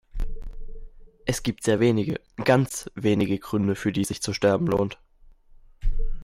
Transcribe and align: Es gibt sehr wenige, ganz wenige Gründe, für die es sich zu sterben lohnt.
Es 1.27 1.43
gibt 1.43 1.61
sehr 1.61 1.79
wenige, 1.79 2.19
ganz 2.43 2.89
wenige 2.95 3.37
Gründe, 3.37 3.75
für 3.75 3.91
die 3.91 4.01
es 4.01 4.07
sich 4.07 4.19
zu 4.23 4.33
sterben 4.33 4.65
lohnt. 4.65 4.97